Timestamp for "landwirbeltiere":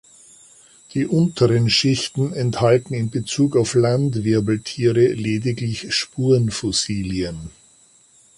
3.75-5.09